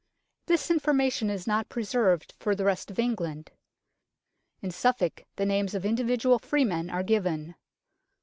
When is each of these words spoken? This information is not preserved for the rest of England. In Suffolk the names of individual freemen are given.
This 0.47 0.71
information 0.71 1.29
is 1.29 1.45
not 1.45 1.69
preserved 1.69 2.33
for 2.39 2.55
the 2.55 2.65
rest 2.65 2.89
of 2.89 2.97
England. 2.97 3.51
In 4.59 4.71
Suffolk 4.71 5.25
the 5.35 5.45
names 5.45 5.75
of 5.75 5.85
individual 5.85 6.39
freemen 6.39 6.89
are 6.89 7.03
given. 7.03 7.53